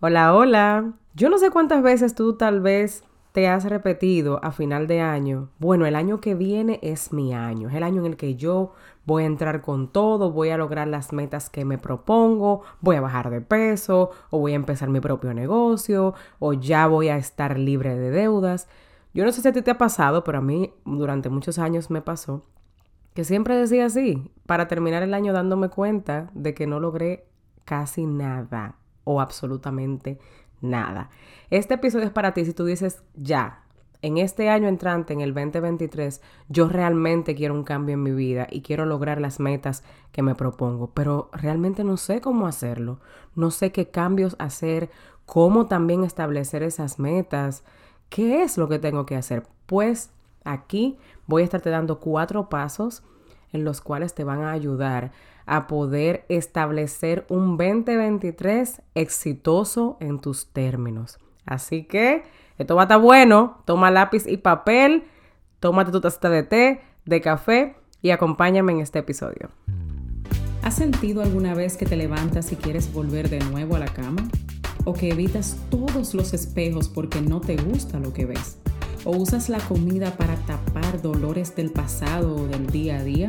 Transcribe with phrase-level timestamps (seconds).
[0.00, 0.92] Hola, hola.
[1.14, 3.02] Yo no sé cuántas veces tú tal vez
[3.32, 7.68] te has repetido a final de año, bueno, el año que viene es mi año,
[7.68, 8.74] es el año en el que yo
[9.04, 13.00] voy a entrar con todo, voy a lograr las metas que me propongo, voy a
[13.00, 17.58] bajar de peso, o voy a empezar mi propio negocio, o ya voy a estar
[17.58, 18.68] libre de deudas.
[19.14, 21.90] Yo no sé si a ti te ha pasado, pero a mí durante muchos años
[21.90, 22.44] me pasó
[23.14, 27.26] que siempre decía así, para terminar el año dándome cuenta de que no logré
[27.64, 28.76] casi nada
[29.08, 30.18] o absolutamente
[30.60, 31.08] nada.
[31.48, 33.64] Este episodio es para ti si tú dices, ya,
[34.02, 38.46] en este año entrante, en el 2023, yo realmente quiero un cambio en mi vida
[38.50, 43.00] y quiero lograr las metas que me propongo, pero realmente no sé cómo hacerlo,
[43.34, 44.90] no sé qué cambios hacer,
[45.24, 47.64] cómo también establecer esas metas,
[48.10, 49.44] qué es lo que tengo que hacer.
[49.64, 50.10] Pues
[50.44, 53.02] aquí voy a estarte dando cuatro pasos
[53.52, 55.12] en los cuales te van a ayudar
[55.48, 61.18] a poder establecer un 2023 exitoso en tus términos.
[61.46, 62.22] Así que
[62.58, 63.62] esto va a estar bueno.
[63.64, 65.04] Toma lápiz y papel,
[65.58, 69.50] tómate tu taza de té, de café y acompáñame en este episodio.
[70.62, 74.28] ¿Has sentido alguna vez que te levantas y quieres volver de nuevo a la cama?
[74.84, 78.58] ¿O que evitas todos los espejos porque no te gusta lo que ves?
[79.04, 83.28] ¿O usas la comida para tapar dolores del pasado o del día a día?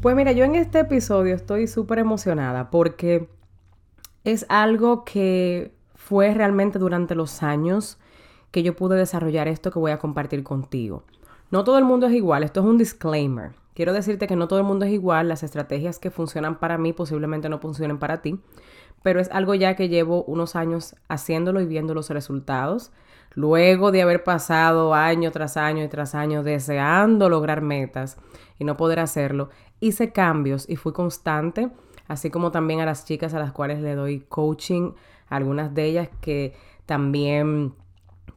[0.00, 3.28] Pues mira, yo en este episodio estoy súper emocionada porque
[4.24, 7.98] es algo que fue realmente durante los años
[8.50, 11.04] que yo pude desarrollar esto que voy a compartir contigo.
[11.50, 13.52] No todo el mundo es igual, esto es un disclaimer.
[13.74, 16.94] Quiero decirte que no todo el mundo es igual, las estrategias que funcionan para mí
[16.94, 18.40] posiblemente no funcionen para ti,
[19.02, 22.90] pero es algo ya que llevo unos años haciéndolo y viendo los resultados.
[23.34, 28.18] Luego de haber pasado año tras año y tras año deseando lograr metas
[28.58, 29.50] y no poder hacerlo,
[29.80, 31.70] hice cambios y fui constante,
[32.06, 34.92] así como también a las chicas a las cuales le doy coaching,
[35.28, 36.54] algunas de ellas que
[36.86, 37.74] también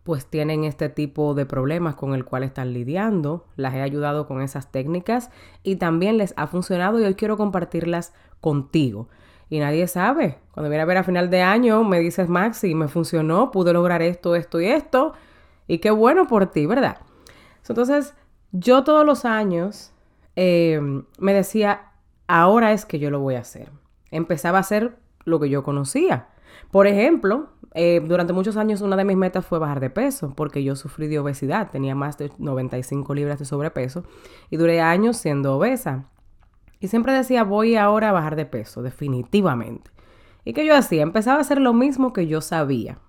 [0.03, 3.45] pues tienen este tipo de problemas con el cual están lidiando.
[3.55, 5.29] Las he ayudado con esas técnicas
[5.63, 9.07] y también les ha funcionado y hoy quiero compartirlas contigo.
[9.49, 10.39] Y nadie sabe.
[10.51, 14.01] Cuando viene a ver a final de año, me dices, Maxi, me funcionó, pude lograr
[14.01, 15.13] esto, esto y esto.
[15.67, 16.97] Y qué bueno por ti, ¿verdad?
[17.67, 18.13] Entonces,
[18.51, 19.92] yo todos los años
[20.35, 21.91] Em, me decía,
[22.27, 23.71] ahora es que yo lo voy a hacer.
[24.11, 26.29] Empezaba a hacer lo que yo conocía.
[26.71, 30.63] Por ejemplo, eh, durante muchos años una de mis metas fue bajar de peso, porque
[30.63, 34.03] yo sufrí de obesidad, tenía más de 95 libras de sobrepeso
[34.49, 36.09] y duré años siendo obesa.
[36.79, 39.89] Y siempre decía, voy ahora a bajar de peso, definitivamente.
[40.45, 41.01] ¿Y qué yo hacía?
[41.01, 42.99] Empezaba a hacer lo mismo que yo sabía.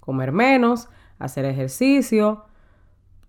[0.00, 0.88] Comer menos,
[1.18, 2.44] hacer ejercicio,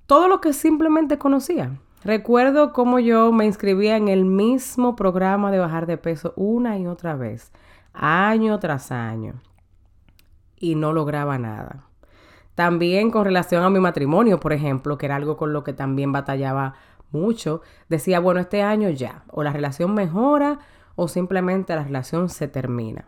[0.06, 1.78] todo lo que simplemente conocía.
[2.06, 6.86] Recuerdo cómo yo me inscribía en el mismo programa de bajar de peso una y
[6.86, 7.52] otra vez,
[7.94, 9.42] año tras año,
[10.56, 11.88] y no lograba nada.
[12.54, 16.12] También con relación a mi matrimonio, por ejemplo, que era algo con lo que también
[16.12, 16.76] batallaba
[17.10, 20.60] mucho, decía, bueno, este año ya, o la relación mejora
[20.96, 23.06] o simplemente la relación se termina.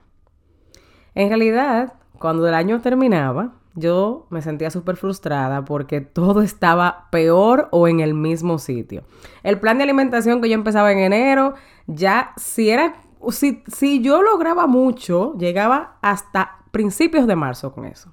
[1.14, 7.68] En realidad, cuando el año terminaba, yo me sentía súper frustrada porque todo estaba peor
[7.72, 9.04] o en el mismo sitio.
[9.44, 11.54] El plan de alimentación que yo empezaba en enero,
[11.86, 12.96] ya si era,
[13.30, 18.12] si, si yo lograba mucho, llegaba hasta principios de marzo con eso.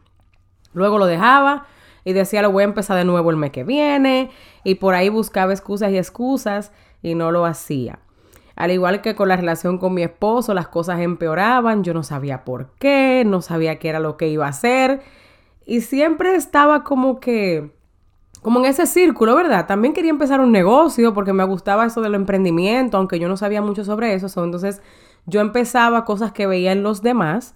[0.75, 1.65] Luego lo dejaba
[2.05, 4.31] y decía, lo voy a empezar de nuevo el mes que viene
[4.65, 6.73] y por ahí buscaba excusas y excusas
[7.03, 8.01] y no lo hacía.
[8.55, 12.45] Al igual que con la relación con mi esposo, las cosas empeoraban, yo no sabía
[12.45, 15.24] por qué, no sabía qué era lo que iba a hacer
[15.67, 17.71] y siempre estaba como que,
[18.43, 19.67] como en ese círculo, ¿verdad?
[19.67, 23.63] También quería empezar un negocio porque me gustaba eso del emprendimiento, aunque yo no sabía
[23.63, 24.45] mucho sobre eso.
[24.45, 24.83] Entonces
[25.27, 27.55] yo empezaba cosas que veía en los demás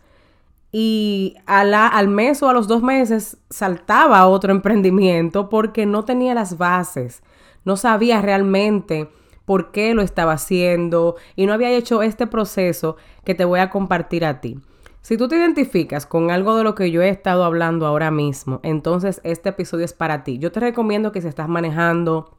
[0.70, 6.58] y al mes o a los dos meses saltaba otro emprendimiento porque no tenía las
[6.58, 7.22] bases,
[7.64, 9.08] no sabía realmente
[9.46, 13.70] por qué lo estaba haciendo y no había hecho este proceso que te voy a
[13.70, 14.60] compartir a ti.
[15.08, 18.60] Si tú te identificas con algo de lo que yo he estado hablando ahora mismo,
[18.62, 20.38] entonces este episodio es para ti.
[20.38, 22.36] Yo te recomiendo que si estás manejando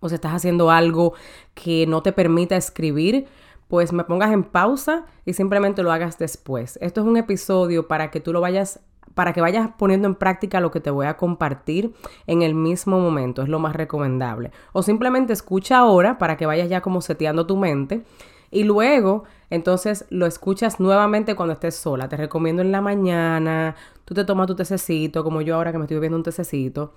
[0.00, 1.14] o si estás haciendo algo
[1.54, 3.26] que no te permita escribir,
[3.68, 6.78] pues me pongas en pausa y simplemente lo hagas después.
[6.82, 8.80] Esto es un episodio para que tú lo vayas
[9.14, 11.94] para que vayas poniendo en práctica lo que te voy a compartir
[12.26, 14.52] en el mismo momento, es lo más recomendable.
[14.72, 18.04] O simplemente escucha ahora para que vayas ya como seteando tu mente
[18.50, 22.08] y luego entonces lo escuchas nuevamente cuando estés sola.
[22.08, 25.84] Te recomiendo en la mañana, tú te tomas tu tececito, como yo ahora que me
[25.84, 26.92] estoy bebiendo un tececito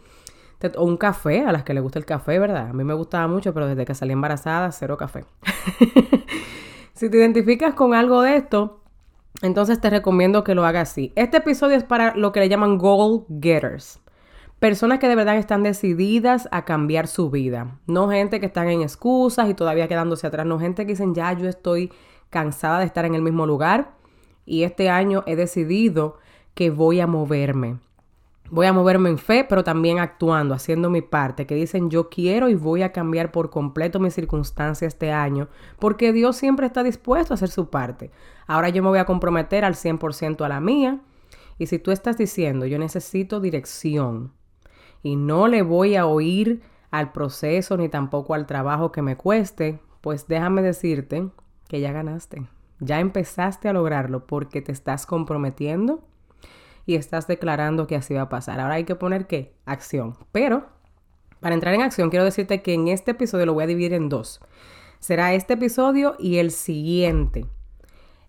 [0.78, 2.70] o un café, a las que les gusta el café, ¿verdad?
[2.70, 5.26] A mí me gustaba mucho, pero desde que salí embarazada, cero café.
[6.94, 8.80] si te identificas con algo de esto,
[9.42, 11.12] entonces te recomiendo que lo hagas así.
[11.16, 14.00] Este episodio es para lo que le llaman goal getters.
[14.64, 17.82] Personas que de verdad están decididas a cambiar su vida.
[17.86, 20.46] No gente que están en excusas y todavía quedándose atrás.
[20.46, 21.92] No gente que dicen, ya yo estoy
[22.30, 23.92] cansada de estar en el mismo lugar
[24.46, 26.18] y este año he decidido
[26.54, 27.80] que voy a moverme
[28.52, 32.48] voy a moverme en fe, pero también actuando, haciendo mi parte, que dicen yo quiero
[32.48, 37.34] y voy a cambiar por completo mis circunstancias este año, porque Dios siempre está dispuesto
[37.34, 38.12] a hacer su parte.
[38.48, 41.02] Ahora yo me voy a comprometer al 100% a la mía,
[41.58, 44.32] y si tú estás diciendo yo necesito dirección
[45.04, 49.80] y no le voy a oír al proceso ni tampoco al trabajo que me cueste,
[50.02, 51.30] pues déjame decirte
[51.68, 52.48] que ya ganaste.
[52.80, 56.04] Ya empezaste a lograrlo porque te estás comprometiendo
[56.86, 58.60] y estás declarando que así va a pasar.
[58.60, 59.54] Ahora hay que poner qué?
[59.66, 60.16] Acción.
[60.32, 60.66] Pero
[61.40, 64.10] para entrar en acción, quiero decirte que en este episodio lo voy a dividir en
[64.10, 64.40] dos.
[65.00, 67.46] Será este episodio y el siguiente,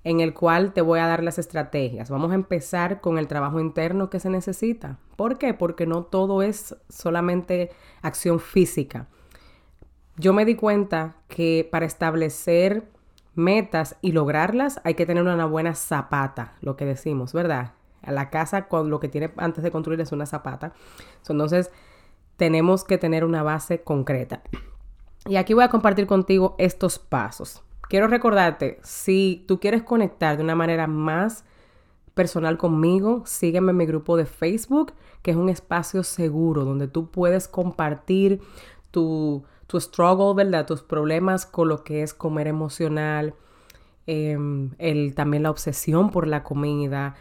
[0.05, 2.11] en el cual te voy a dar las estrategias.
[2.11, 4.99] Vamos a empezar con el trabajo interno que se necesita.
[5.17, 5.55] ¿Por qué?
[5.55, 7.71] Porque no todo es solamente
[8.03, 9.09] acción física.
[10.17, 12.85] Yo me di cuenta que para establecer
[13.35, 17.73] metas y lograrlas hay que tener una buena zapata, lo que decimos, ¿verdad?
[18.07, 20.73] a la casa con lo que tiene antes de construir es una zapata.
[21.29, 21.71] Entonces,
[22.37, 24.43] tenemos que tener una base concreta.
[25.27, 27.63] Y aquí voy a compartir contigo estos pasos.
[27.89, 31.45] Quiero recordarte, si tú quieres conectar de una manera más
[32.15, 34.93] personal conmigo, sígueme en mi grupo de Facebook,
[35.23, 38.41] que es un espacio seguro donde tú puedes compartir
[38.91, 40.67] tu, tu struggle, ¿verdad?
[40.67, 43.35] Tus problemas con lo que es comer emocional,
[44.07, 47.15] em, el, también la obsesión por la comida,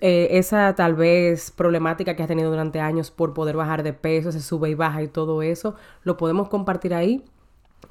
[0.00, 4.32] eh, esa tal vez problemática que has tenido durante años por poder bajar de peso,
[4.32, 7.24] se sube y baja y todo eso, lo podemos compartir ahí.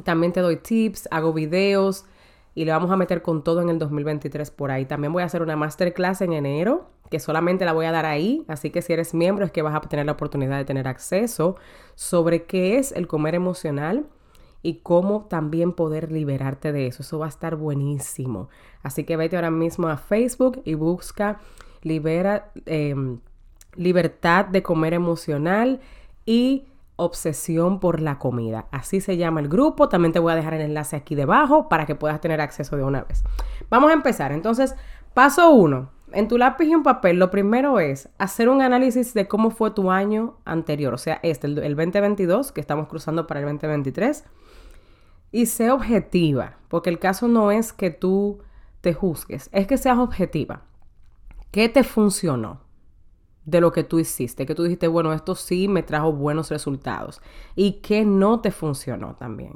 [0.03, 2.05] También te doy tips, hago videos
[2.53, 4.85] y le vamos a meter con todo en el 2023 por ahí.
[4.85, 8.43] También voy a hacer una masterclass en enero que solamente la voy a dar ahí,
[8.47, 11.55] así que si eres miembro es que vas a tener la oportunidad de tener acceso
[11.93, 14.07] sobre qué es el comer emocional
[14.63, 17.03] y cómo también poder liberarte de eso.
[17.03, 18.49] Eso va a estar buenísimo.
[18.81, 21.39] Así que vete ahora mismo a Facebook y busca
[21.83, 23.19] libera, em,
[23.75, 25.81] libertad de comer emocional
[26.25, 26.65] y
[26.95, 28.67] obsesión por la comida.
[28.71, 29.89] Así se llama el grupo.
[29.89, 32.83] También te voy a dejar el enlace aquí debajo para que puedas tener acceso de
[32.83, 33.23] una vez.
[33.69, 34.31] Vamos a empezar.
[34.31, 34.75] Entonces,
[35.13, 35.89] paso uno.
[36.11, 39.71] En tu lápiz y un papel, lo primero es hacer un análisis de cómo fue
[39.71, 44.23] tu año anterior, o sea, este, el, el 2022, que estamos cruzando para el 2023.
[45.31, 48.39] Y sé objetiva, porque el caso no es que tú
[48.79, 50.61] te juzgues, es que seas objetiva.
[51.51, 52.64] ¿Qué te funcionó
[53.45, 54.45] de lo que tú hiciste?
[54.45, 57.21] Que tú dijiste, bueno, esto sí me trajo buenos resultados.
[57.55, 59.53] ¿Y qué no te funcionó también?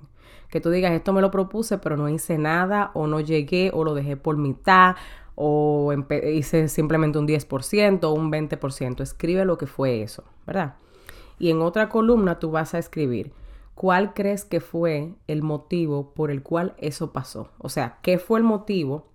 [0.49, 3.83] Que tú digas, esto me lo propuse, pero no hice nada, o no llegué, o
[3.83, 4.95] lo dejé por mitad,
[5.35, 5.93] o
[6.33, 9.01] hice simplemente un 10% o un 20%.
[9.01, 10.75] Escribe lo que fue eso, ¿verdad?
[11.37, 13.31] Y en otra columna tú vas a escribir
[13.73, 17.49] cuál crees que fue el motivo por el cual eso pasó.
[17.59, 19.05] O sea, ¿qué fue el motivo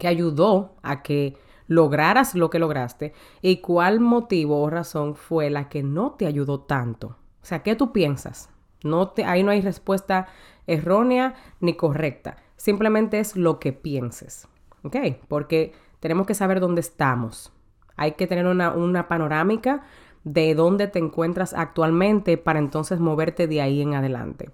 [0.00, 1.36] que ayudó a que
[1.72, 6.60] lograras lo que lograste y cuál motivo o razón fue la que no te ayudó
[6.60, 7.16] tanto.
[7.42, 8.50] O sea, ¿qué tú piensas?
[8.84, 10.28] No te, ahí no hay respuesta
[10.66, 12.36] errónea ni correcta.
[12.56, 14.48] Simplemente es lo que pienses.
[14.82, 14.96] ¿Ok?
[15.28, 17.52] Porque tenemos que saber dónde estamos.
[17.96, 19.82] Hay que tener una, una panorámica
[20.24, 24.50] de dónde te encuentras actualmente para entonces moverte de ahí en adelante.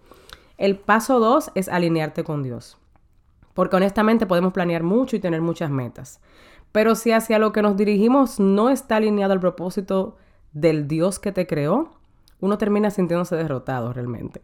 [0.57, 2.79] El paso dos es alinearte con Dios.
[3.55, 6.21] Porque honestamente podemos planear mucho y tener muchas metas.
[6.73, 10.17] Pero si hacia lo que nos dirigimos no está alineado al propósito
[10.53, 11.91] del Dios que te creó,
[12.41, 14.43] uno termina sintiéndose derrotado realmente,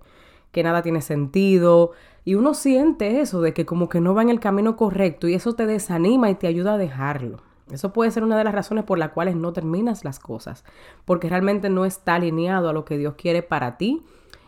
[0.52, 1.93] que nada tiene sentido
[2.25, 5.35] y uno siente eso de que como que no va en el camino correcto y
[5.35, 7.40] eso te desanima y te ayuda a dejarlo.
[7.71, 10.64] Eso puede ser una de las razones por las cuales no terminas las cosas,
[11.04, 14.02] porque realmente no está alineado a lo que Dios quiere para ti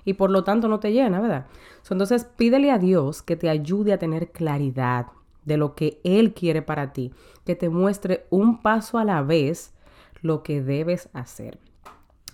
[0.05, 1.47] y por lo tanto no te llena, ¿verdad?
[1.91, 5.07] Entonces pídele a Dios que te ayude a tener claridad,
[5.47, 7.15] de lo que Él quiere para ti,
[7.47, 9.73] que te muestre un paso a la vez
[10.21, 11.59] lo que debes hacer.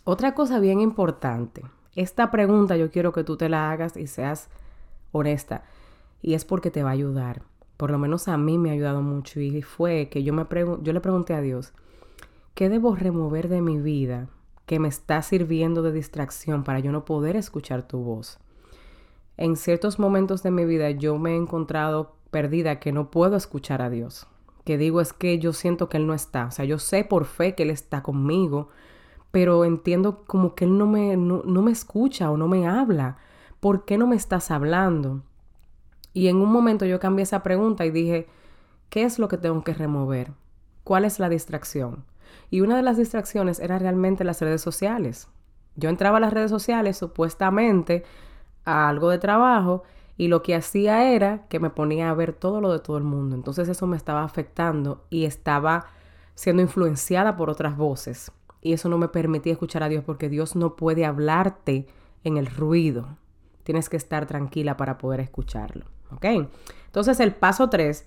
[0.02, 1.62] Otra cosa bien importante,
[1.94, 4.48] esta pregunta yo quiero que tú te la hagas y seas
[5.12, 5.62] honesta,
[6.22, 7.42] y es porque te va a ayudar.
[7.76, 10.46] Por lo menos a mí me ha ayudado mucho y fue que yo, me
[10.82, 11.72] yo le pregunté a Dios,
[12.54, 14.28] ¿qué debo remover de mi vida
[14.66, 18.38] que me está sirviendo de distracción para yo no poder escuchar tu voz?
[19.36, 23.82] En ciertos momentos de mi vida yo me he encontrado perdida que no puedo escuchar
[23.82, 24.26] a Dios.
[24.64, 26.46] Que digo es que yo siento que Él no está.
[26.46, 28.70] O sea, yo sé por fe que Él está conmigo,
[29.30, 33.18] pero entiendo como que Él no me, no, no me escucha o no me habla.
[33.60, 35.22] ¿Por qué no me estás hablando?
[36.14, 38.26] Y en un momento yo cambié esa pregunta y dije,
[38.88, 40.32] ¿qué es lo que tengo que remover?
[40.84, 42.04] ¿Cuál es la distracción?
[42.50, 45.28] Y una de las distracciones era realmente las redes sociales.
[45.76, 48.04] Yo entraba a las redes sociales supuestamente
[48.64, 49.84] a algo de trabajo
[50.22, 53.02] y lo que hacía era que me ponía a ver todo lo de todo el
[53.02, 53.34] mundo.
[53.34, 55.86] Entonces eso me estaba afectando y estaba
[56.36, 58.30] siendo influenciada por otras voces.
[58.60, 61.88] Y eso no me permitía escuchar a Dios porque Dios no puede hablarte
[62.22, 63.18] en el ruido.
[63.64, 65.86] Tienes que estar tranquila para poder escucharlo.
[66.12, 66.24] ¿Ok?
[66.86, 68.06] Entonces el paso 3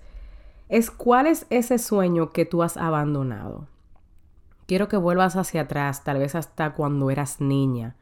[0.70, 3.66] es cuál es ese sueño que tú has abandonado.
[4.66, 7.94] Quiero que vuelvas hacia atrás, tal vez hasta cuando eras niña.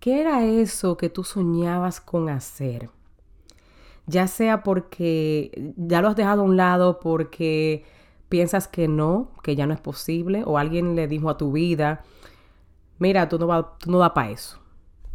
[0.00, 2.90] ¿Qué era eso que tú soñabas con hacer?
[4.10, 7.84] Ya sea porque ya lo has dejado a un lado porque
[8.28, 12.02] piensas que no, que ya no es posible, o alguien le dijo a tu vida,
[12.98, 14.60] mira, tú no, tú no vas para eso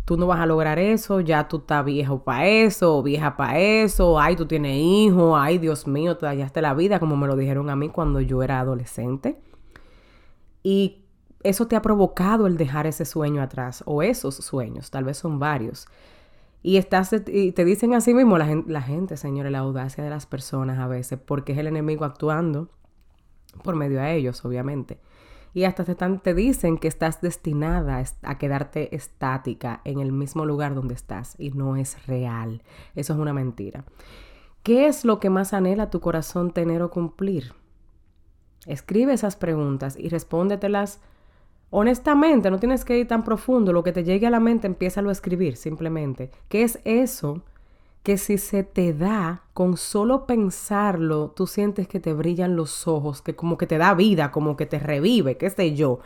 [0.05, 4.19] tú no vas a lograr eso, ya tú estás viejo para eso, vieja para eso,
[4.19, 7.71] ay, tú tienes hijos, ay, Dios mío, te dañaste la vida, como me lo dijeron
[7.71, 9.41] a mí cuando yo era adolescente.
[10.61, 11.05] Y
[11.43, 15.39] eso te ha provocado el dejar ese sueño atrás, o esos sueños, tal vez son
[15.39, 15.87] varios.
[16.65, 20.79] Y, estás, y te dicen así mismo la gente, señores, la audacia de las personas
[20.79, 22.69] a veces, porque es el enemigo actuando
[23.63, 24.99] por medio a ellos, obviamente
[25.55, 30.75] y hasta te, te dicen que estás destinada a quedarte estática en el mismo lugar
[30.75, 32.61] donde estás y no es real.
[32.93, 33.85] Eso es una mentira.
[34.63, 37.53] ¿Qué es lo que más anhela tu corazón tener o cumplir?
[38.65, 40.99] Escribe esas preguntas y respóndetelas
[41.77, 45.01] honestamente, no tienes que ir tan profundo, lo que te llegue a la mente empieza
[45.01, 46.31] a escribir simplemente.
[46.47, 47.41] ¿Qué es eso
[48.01, 53.21] que si se te da, con solo pensarlo, tú sientes que te brillan los ojos,
[53.21, 55.99] que como que te da vida, como que te revive, qué sé yo.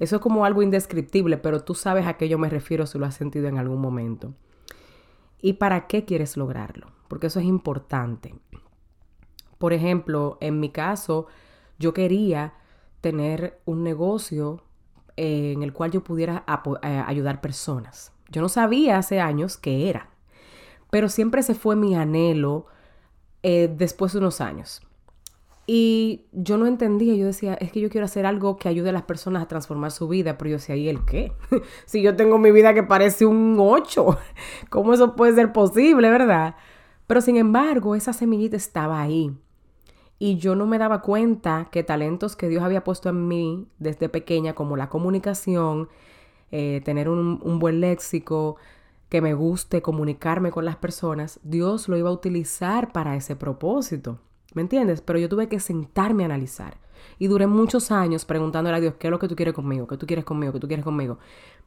[0.00, 3.06] Eso es como algo indescriptible, pero tú sabes a qué yo me refiero si lo
[3.06, 4.34] has sentido en algún momento.
[5.40, 6.88] ¿Y para qué quieres lograrlo?
[7.06, 8.34] Porque eso es importante.
[9.58, 11.26] Por ejemplo, en mi caso,
[11.78, 12.54] yo quería
[13.02, 14.62] tener un negocio
[15.16, 16.44] en el cual yo pudiera
[16.82, 18.12] eh, ayudar personas.
[18.30, 20.12] Yo no sabía hace años qué era
[20.92, 22.66] pero siempre se fue mi anhelo
[23.42, 24.82] eh, después de unos años.
[25.66, 28.92] Y yo no entendía, yo decía, es que yo quiero hacer algo que ayude a
[28.92, 31.32] las personas a transformar su vida, pero yo decía, ¿y el qué?
[31.86, 34.18] si yo tengo mi vida que parece un 8,
[34.68, 36.56] ¿cómo eso puede ser posible, verdad?
[37.06, 39.34] Pero sin embargo, esa semillita estaba ahí.
[40.22, 44.08] Y yo no me daba cuenta que talentos que Dios había puesto en mí desde
[44.08, 45.88] pequeña, como la comunicación,
[46.52, 48.54] eh, tener un, un buen léxico,
[49.08, 54.20] que me guste comunicarme con las personas, Dios lo iba a utilizar para ese propósito.
[54.54, 55.00] ¿Me entiendes?
[55.00, 56.78] Pero yo tuve que sentarme a analizar.
[57.18, 59.88] Y duré muchos años preguntándole a Dios, ¿qué es lo que tú quieres conmigo?
[59.88, 60.52] ¿Qué tú quieres conmigo?
[60.52, 61.18] ¿Qué tú quieres conmigo?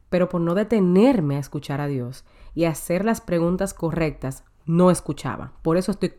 [0.08, 5.52] Pero por no detenerme a escuchar a Dios y hacer las preguntas correctas, no escuchaba.
[5.62, 6.14] Por eso estoy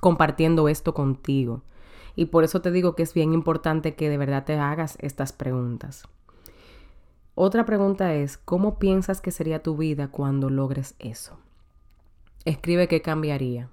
[0.00, 1.62] compartiendo esto contigo.
[2.16, 5.32] Y por eso te digo que es bien importante que de verdad te hagas estas
[5.32, 6.08] preguntas.
[7.34, 11.38] Otra pregunta es, ¿cómo piensas que sería tu vida cuando logres eso?
[12.44, 13.68] Escribe qué cambiaría.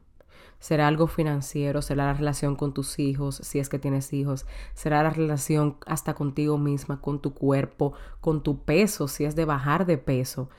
[0.60, 1.82] ¿Será algo financiero?
[1.82, 4.46] ¿Será la relación con tus hijos, si es que tienes hijos?
[4.74, 9.46] ¿Será la relación hasta contigo misma, con tu cuerpo, con tu peso, si es de
[9.46, 10.50] bajar de peso?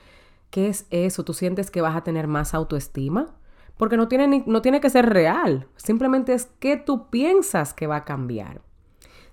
[0.49, 1.23] ¿Qué es eso?
[1.23, 3.35] ¿Tú sientes que vas a tener más autoestima?
[3.77, 5.67] Porque no tiene, no tiene que ser real.
[5.75, 8.61] Simplemente es que tú piensas que va a cambiar.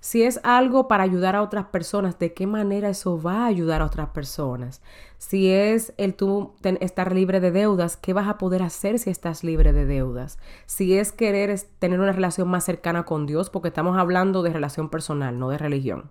[0.04, 3.80] Si es algo para ayudar a otras personas, ¿de qué manera eso va a ayudar
[3.80, 4.82] a otras personas?
[5.16, 9.44] Si es el tú estar libre de deudas, ¿qué vas a poder hacer si estás
[9.44, 10.38] libre de deudas?
[10.66, 14.90] Si es querer tener una relación más cercana con Dios, porque estamos hablando de relación
[14.90, 16.10] personal, no de religión.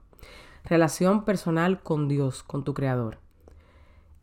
[0.64, 3.20] Relación personal con Dios, con tu Creador.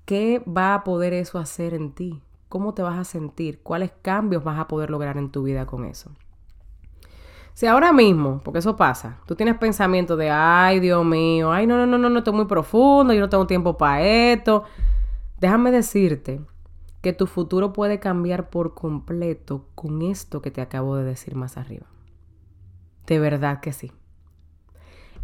[0.04, 2.20] ¿Qué va a poder eso hacer en ti?
[2.50, 3.62] ¿Cómo te vas a sentir?
[3.62, 6.10] ¿Cuáles cambios vas a poder lograr en tu vida con eso?
[7.54, 11.76] Si ahora mismo, porque eso pasa, tú tienes pensamiento de, ay, Dios mío, ay, no,
[11.76, 14.64] no, no, no, no, estoy muy profundo, yo no tengo tiempo para esto.
[15.38, 16.40] Déjame decirte
[17.00, 21.56] que tu futuro puede cambiar por completo con esto que te acabo de decir más
[21.56, 21.86] arriba.
[23.06, 23.92] De verdad que sí.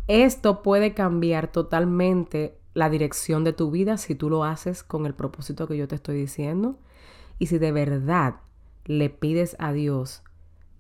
[0.07, 5.15] Esto puede cambiar totalmente la dirección de tu vida si tú lo haces con el
[5.15, 6.79] propósito que yo te estoy diciendo
[7.39, 8.37] y si de verdad
[8.85, 10.23] le pides a Dios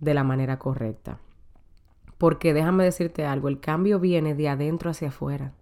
[0.00, 1.18] de la manera correcta.
[2.18, 5.52] Porque déjame decirte algo, el cambio viene de adentro hacia afuera.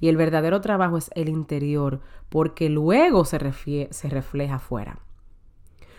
[0.00, 4.98] Y el verdadero trabajo es el interior, porque luego se, refleja afuera.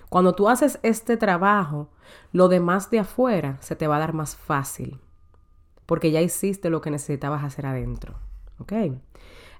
[0.09, 1.89] Cuando tú haces este trabajo,
[2.31, 4.99] lo demás de afuera se te va a dar más fácil,
[5.85, 8.15] porque ya hiciste lo que necesitabas hacer adentro.
[8.59, 8.73] ¿Ok?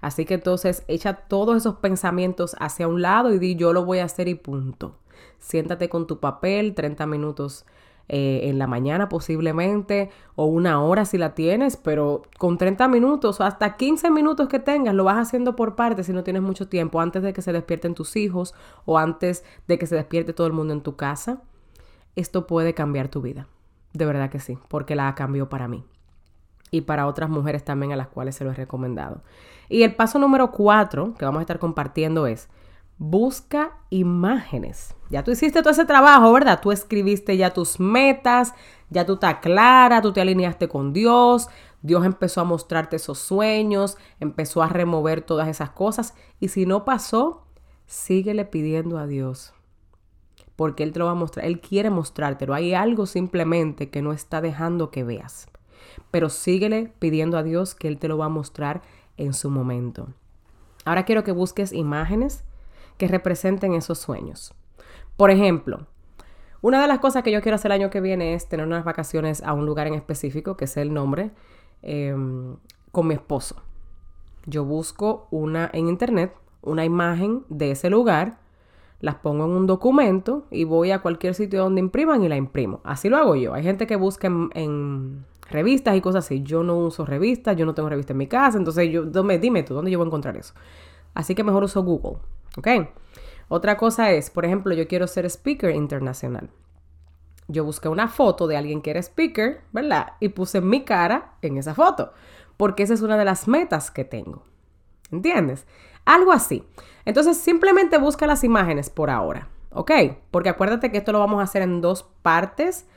[0.01, 3.99] Así que entonces echa todos esos pensamientos hacia un lado y di yo lo voy
[3.99, 4.95] a hacer y punto.
[5.39, 7.65] Siéntate con tu papel 30 minutos
[8.09, 13.39] eh, en la mañana posiblemente o una hora si la tienes, pero con 30 minutos
[13.39, 16.67] o hasta 15 minutos que tengas lo vas haciendo por partes si no tienes mucho
[16.67, 18.55] tiempo antes de que se despierten tus hijos
[18.85, 21.43] o antes de que se despierte todo el mundo en tu casa.
[22.15, 23.47] Esto puede cambiar tu vida.
[23.93, 25.85] De verdad que sí, porque la cambió para mí
[26.71, 29.21] y para otras mujeres también a las cuales se lo he recomendado.
[29.69, 32.49] Y el paso número cuatro que vamos a estar compartiendo es
[32.97, 34.95] busca imágenes.
[35.09, 36.61] Ya tú hiciste todo ese trabajo, ¿verdad?
[36.61, 38.53] Tú escribiste ya tus metas,
[38.89, 41.49] ya tú estás clara, tú te alineaste con Dios,
[41.81, 46.13] Dios empezó a mostrarte esos sueños, empezó a remover todas esas cosas.
[46.39, 47.47] Y si no pasó,
[47.87, 49.53] síguele pidiendo a Dios.
[50.55, 52.53] Porque Él te lo va a mostrar, Él quiere mostrártelo.
[52.53, 55.50] Hay algo simplemente que no está dejando que veas.
[56.11, 58.81] Pero síguele pidiendo a Dios que Él te lo va a mostrar
[59.17, 60.07] en su momento.
[60.85, 62.43] Ahora quiero que busques imágenes
[62.97, 64.53] que representen esos sueños.
[65.17, 65.87] Por ejemplo,
[66.61, 68.85] una de las cosas que yo quiero hacer el año que viene es tener unas
[68.85, 71.31] vacaciones a un lugar en específico, que es el nombre,
[71.81, 72.57] em,
[72.91, 73.55] con mi esposo.
[74.45, 78.39] Yo busco una en internet, una imagen de ese lugar,
[78.99, 82.81] las pongo en un documento y voy a cualquier sitio donde impriman y la imprimo.
[82.83, 83.55] Así lo hago yo.
[83.55, 86.41] Hay gente que busca en, revistas y cosas así.
[86.43, 89.63] Yo no uso revistas, yo no tengo revistas en mi casa, entonces yo, dime, dime
[89.63, 90.53] tú, ¿dónde yo voy a encontrar eso?
[91.13, 92.17] Así que mejor uso Google.
[92.57, 92.67] ¿Ok?
[93.47, 96.49] Otra cosa es, por ejemplo, yo quiero ser speaker internacional.
[97.47, 100.13] Yo busqué una foto de alguien que era speaker, ¿verdad?
[100.21, 102.13] Y puse mi cara en esa foto,
[102.55, 104.45] porque esa es una de las metas que tengo.
[105.11, 105.67] ¿Entiendes?
[106.05, 106.63] Algo así.
[107.03, 109.91] Entonces, simplemente busca las imágenes por ahora, ¿ok?
[110.31, 112.87] Porque acuérdate que esto lo vamos a hacer en dos partes.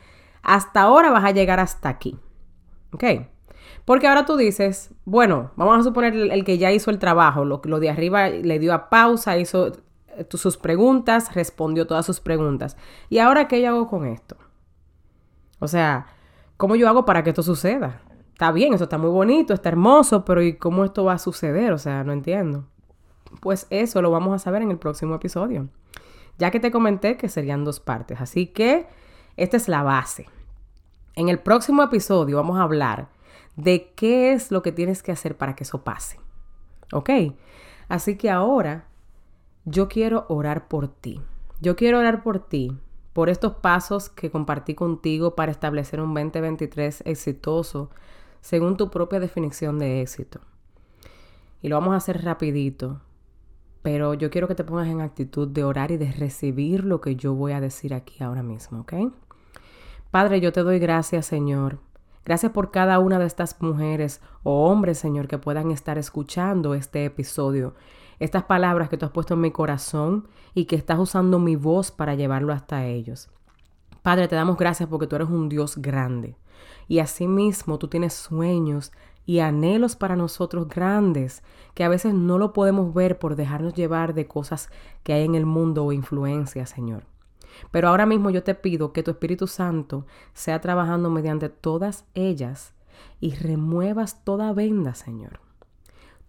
[0.43, 2.19] Hasta ahora vas a llegar hasta aquí,
[2.95, 3.05] ¿ok?
[3.85, 7.59] Porque ahora tú dices, bueno, vamos a suponer el, que ya hizo el trabajo, lo,
[7.59, 9.73] de arriba le dio a pausa, hizo
[10.09, 12.77] eh, sus preguntas, respondió todas sus preguntas.
[13.11, 14.37] ¿Y ahora qué yo hago con esto?
[15.59, 16.07] O sea,
[16.57, 18.01] ¿cómo yo hago para que esto suceda?
[18.33, 21.73] Está bien, eso está muy bonito, está hermoso, pero ¿y cómo esto va a suceder?
[21.73, 22.65] O sea, no entiendo.
[23.41, 25.69] Pues eso lo vamos a saber en el próximo episodio.
[26.39, 28.21] Ya que te comenté que serían dos partes.
[28.21, 28.87] Así que
[29.37, 30.27] esta es la base.
[31.17, 33.09] En el próximo episodio vamos a hablar
[33.57, 36.19] de qué es lo que tienes que hacer para que eso pase.
[36.93, 37.11] ¿Ok?
[37.89, 38.89] Así que ahora
[39.65, 41.21] yo quiero orar por ti.
[41.61, 42.77] Yo quiero orar por ti,
[43.13, 47.91] por estos pasos que compartí contigo para establecer un 2023 exitoso
[48.41, 50.41] según tu propia definición de éxito.
[51.63, 53.01] Y lo vamos a hacer rapidito,
[53.83, 57.17] pero yo quiero que te pongas en actitud de orar y de recibir lo que
[57.17, 58.95] yo voy a decir aquí ahora mismo, ¿ok?
[60.15, 61.81] Padre, yo te doy gracias, Señor,
[62.25, 67.05] Gracias por cada una de estas mujeres o hombres, Señor, que puedan estar escuchando este
[67.05, 67.75] episodio.
[68.21, 71.91] Estas palabras que tú has puesto en mi corazón y que estás usando mi voz
[71.91, 73.29] para llevarlo hasta ellos.
[74.03, 76.37] Padre, te damos gracias porque tú eres un Dios grande.
[76.87, 78.93] Y asimismo tú tienes sueños
[79.27, 81.43] y anhelos para nosotros grandes
[81.75, 84.71] que a veces no lo podemos ver por dejarnos llevar de cosas
[85.03, 87.03] que hay en el mundo o influencias, Señor.
[87.71, 92.75] Pero ahora mismo yo te pido que tu Espíritu Santo sea trabajando mediante todas ellas
[93.21, 95.41] y remuevas toda venda, Señor.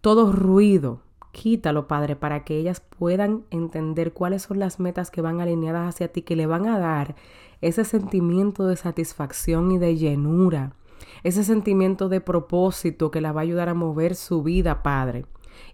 [0.01, 5.41] Todo ruido, quítalo, Padre, para que ellas puedan entender cuáles son las metas que van
[5.41, 7.15] alineadas hacia ti, que le van a dar
[7.61, 10.73] ese sentimiento de satisfacción y de llenura,
[11.23, 15.25] ese sentimiento de propósito que la va a ayudar a mover su vida, Padre,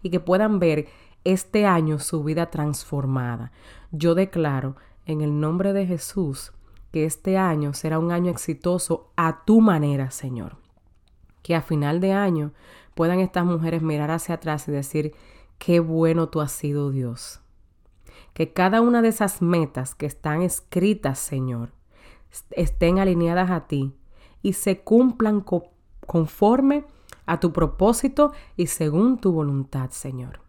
[0.01, 0.87] y que puedan ver
[1.23, 3.51] este año su vida transformada.
[3.91, 6.53] Yo declaro en el nombre de Jesús
[6.91, 10.57] que este año será un año exitoso a tu manera, Señor.
[11.41, 12.51] Que a final de año
[12.93, 15.15] puedan estas mujeres mirar hacia atrás y decir,
[15.57, 17.41] qué bueno tú has sido Dios.
[18.33, 21.71] Que cada una de esas metas que están escritas, Señor,
[22.51, 23.93] estén alineadas a ti
[24.41, 25.43] y se cumplan
[26.05, 26.85] conforme
[27.25, 30.41] a tu propósito y según tu voluntad, Señor.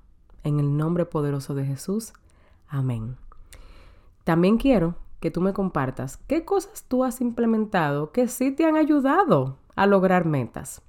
[0.43, 2.13] En el nombre poderoso de Jesús.
[2.69, 3.22] Amén.
[4.25, 8.77] También quiero que tú me compartas qué cosas tú has implementado que sí te han
[8.77, 10.83] ayudado a lograr metas.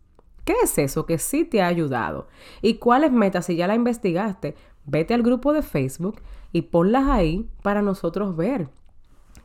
[0.43, 2.27] ¿Qué es eso que sí te ha ayudado?
[2.61, 7.49] ¿Y cuáles metas, si ya la investigaste, vete al grupo de Facebook y ponlas ahí
[7.61, 8.69] para nosotros ver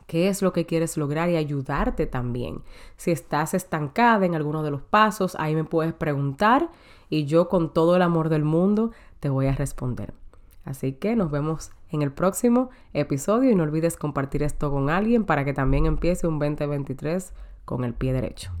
[0.09, 2.63] qué es lo que quieres lograr y ayudarte también.
[2.97, 6.71] Si estás estancada en alguno de los pasos, ahí me puedes preguntar
[7.09, 10.15] y yo con todo el amor del mundo te voy a responder.
[10.65, 15.25] Así que nos vemos en el próximo episodio y no olvides compartir esto con alguien
[15.25, 17.33] para que también empiece un 2023
[17.65, 18.51] con el pie derecho.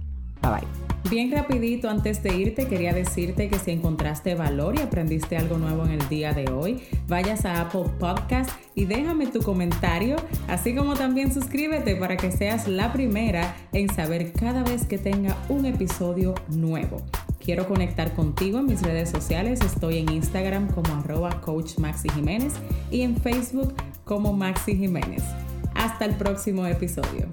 [0.41, 0.89] Bye bye.
[1.09, 5.83] Bien rapidito, antes de irte, quería decirte que si encontraste valor y aprendiste algo nuevo
[5.85, 10.93] en el día de hoy, vayas a Apple Podcast y déjame tu comentario, así como
[10.93, 16.35] también suscríbete para que seas la primera en saber cada vez que tenga un episodio
[16.49, 17.01] nuevo.
[17.49, 19.61] Quiero conectar contigo en mis redes sociales.
[19.61, 21.77] Estoy en Instagram como arroba coach
[22.13, 22.53] Jiménez
[22.91, 23.73] y en Facebook
[24.05, 25.23] como Maxi Jiménez.
[25.73, 27.27] Hasta el próximo episodio.